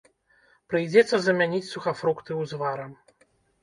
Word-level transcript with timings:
Прыйдзецца 0.73 1.15
замяніць 1.27 1.63
сухафрукты 1.73 2.43
узварам. 2.43 3.01